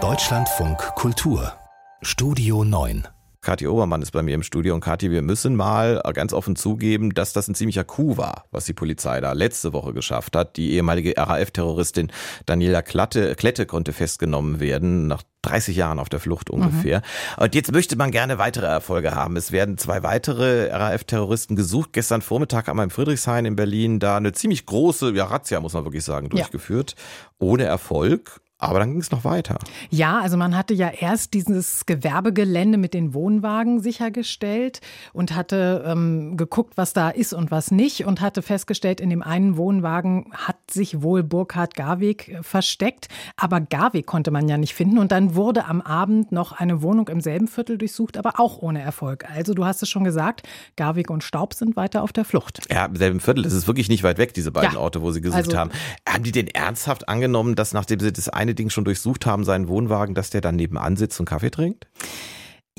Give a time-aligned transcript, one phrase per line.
[0.00, 1.52] Deutschlandfunk Kultur.
[2.00, 3.08] Studio 9
[3.40, 4.74] Kathi Obermann ist bei mir im Studio.
[4.74, 8.66] Und Kathi, wir müssen mal ganz offen zugeben, dass das ein ziemlicher Coup war, was
[8.66, 10.56] die Polizei da letzte Woche geschafft hat.
[10.56, 12.12] Die ehemalige RAF-Terroristin
[12.46, 16.98] Daniela Klette, Klette konnte festgenommen werden, nach 30 Jahren auf der Flucht ungefähr.
[16.98, 17.42] Mhm.
[17.44, 19.36] Und jetzt möchte man gerne weitere Erfolge haben.
[19.36, 21.92] Es werden zwei weitere RAF-Terroristen gesucht.
[21.92, 25.84] Gestern Vormittag wir im Friedrichshain in Berlin da eine ziemlich große, ja, Razzia, muss man
[25.84, 26.94] wirklich sagen, durchgeführt.
[26.96, 27.28] Ja.
[27.38, 28.40] Ohne Erfolg.
[28.60, 29.58] Aber dann ging es noch weiter.
[29.88, 34.80] Ja, also man hatte ja erst dieses Gewerbegelände mit den Wohnwagen sichergestellt
[35.12, 39.22] und hatte ähm, geguckt, was da ist und was nicht und hatte festgestellt, in dem
[39.22, 44.74] einen Wohnwagen hat sich wohl Burkhard Garweg äh, versteckt, aber Garweg konnte man ja nicht
[44.74, 48.58] finden und dann wurde am Abend noch eine Wohnung im selben Viertel durchsucht, aber auch
[48.58, 49.24] ohne Erfolg.
[49.30, 50.42] Also du hast es schon gesagt,
[50.74, 52.60] Garweg und Staub sind weiter auf der Flucht.
[52.72, 55.12] Ja, im selben Viertel, das ist wirklich nicht weit weg, diese beiden ja, Orte, wo
[55.12, 55.70] sie gesucht also, haben.
[56.08, 59.44] Haben die denn ernsthaft angenommen, dass nachdem sie das eine eine Ding schon durchsucht haben,
[59.44, 61.86] seinen Wohnwagen, dass der dann nebenan sitzt und Kaffee trinkt?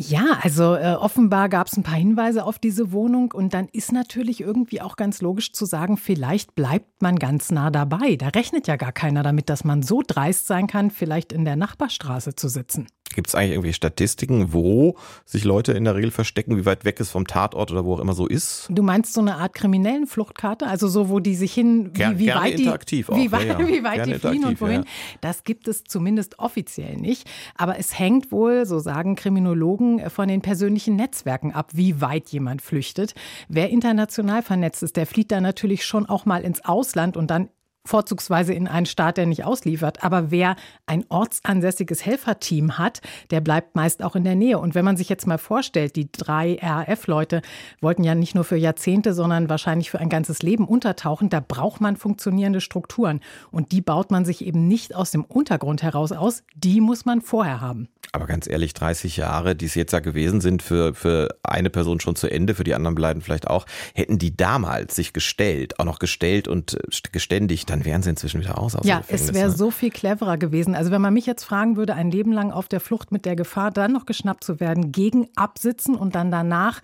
[0.00, 3.90] Ja, also äh, offenbar gab es ein paar Hinweise auf diese Wohnung und dann ist
[3.90, 8.14] natürlich irgendwie auch ganz logisch zu sagen, vielleicht bleibt man ganz nah dabei.
[8.14, 11.56] Da rechnet ja gar keiner damit, dass man so dreist sein kann, vielleicht in der
[11.56, 12.86] Nachbarstraße zu sitzen.
[13.18, 17.00] Gibt es eigentlich irgendwie Statistiken, wo sich Leute in der Regel verstecken, wie weit weg
[17.00, 18.68] es vom Tatort oder wo auch immer so ist?
[18.70, 22.28] Du meinst so eine Art kriminellen Fluchtkarte, also so, wo die sich hin, wie, wie
[22.28, 23.58] weit die, interaktiv auch, wie, ja, ja.
[23.58, 24.82] wie weit die fliehen und wohin?
[24.82, 24.88] Ja.
[25.20, 27.28] Das gibt es zumindest offiziell nicht.
[27.56, 32.62] Aber es hängt wohl, so sagen Kriminologen, von den persönlichen Netzwerken ab, wie weit jemand
[32.62, 33.14] flüchtet.
[33.48, 37.48] Wer international vernetzt ist, der flieht dann natürlich schon auch mal ins Ausland und dann
[37.88, 40.04] vorzugsweise in einen Staat, der nicht ausliefert.
[40.04, 43.00] Aber wer ein ortsansässiges Helferteam hat,
[43.30, 44.58] der bleibt meist auch in der Nähe.
[44.58, 47.42] Und wenn man sich jetzt mal vorstellt, die drei RAF-Leute
[47.80, 51.80] wollten ja nicht nur für Jahrzehnte, sondern wahrscheinlich für ein ganzes Leben untertauchen, da braucht
[51.80, 53.20] man funktionierende Strukturen.
[53.50, 57.22] Und die baut man sich eben nicht aus dem Untergrund heraus aus, die muss man
[57.22, 57.88] vorher haben.
[58.12, 62.00] Aber ganz ehrlich, 30 Jahre, die es jetzt ja gewesen sind, für, für eine Person
[62.00, 65.84] schon zu Ende, für die anderen bleiben vielleicht auch, hätten die damals sich gestellt, auch
[65.84, 69.50] noch gestellt und äh, geständigt, dann wären sie inzwischen wieder raus aus Ja, es wäre
[69.50, 69.56] ne?
[69.56, 70.74] so viel cleverer gewesen.
[70.74, 73.36] Also wenn man mich jetzt fragen würde, ein Leben lang auf der Flucht mit der
[73.36, 76.80] Gefahr, dann noch geschnappt zu werden, gegen absitzen und dann danach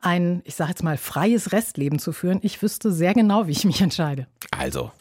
[0.00, 3.64] ein, ich sage jetzt mal, freies Restleben zu führen, ich wüsste sehr genau, wie ich
[3.64, 4.26] mich entscheide.
[4.56, 4.92] Also,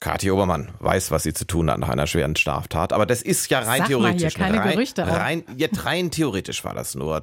[0.00, 2.92] Kathi Obermann weiß, was sie zu tun hat nach einer schweren Straftat.
[2.92, 4.38] Aber das ist ja rein Sag theoretisch.
[4.38, 5.44] Mal hier, keine rein, Gerüchte rein,
[5.76, 7.22] rein theoretisch war das nur.